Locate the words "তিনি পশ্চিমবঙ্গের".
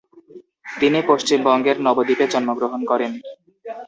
0.79-1.77